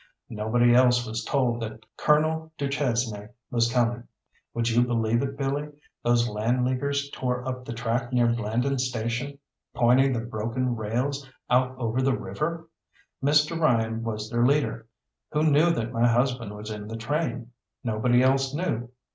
Nobody 0.31 0.73
else 0.73 1.05
was 1.05 1.23
told 1.23 1.59
that 1.61 1.85
Colonel 1.95 2.51
du 2.57 2.67
Chesnay 2.67 3.29
was 3.51 3.71
coming. 3.71 4.05
Would 4.55 4.67
you 4.67 4.81
believe 4.81 5.21
it, 5.21 5.37
Billy, 5.37 5.69
those 6.01 6.27
Land 6.27 6.65
Leaguers 6.65 7.11
tore 7.11 7.47
up 7.47 7.63
the 7.65 7.73
track 7.73 8.11
near 8.11 8.25
Blandon 8.25 8.79
Station, 8.79 9.37
pointing 9.75 10.11
the 10.11 10.21
broken 10.21 10.75
rails 10.75 11.29
out 11.51 11.77
over 11.77 12.01
the 12.01 12.17
river! 12.17 12.67
Mr. 13.23 13.59
Ryan 13.61 14.01
was 14.03 14.27
their 14.27 14.43
leader, 14.43 14.87
who 15.33 15.43
knew 15.43 15.69
that 15.71 15.91
my 15.93 16.07
husband 16.07 16.55
was 16.57 16.71
in 16.71 16.87
the 16.87 16.97
train. 16.97 17.51
Nobody 17.83 18.23
else 18.23 18.55
knew. 18.55 18.89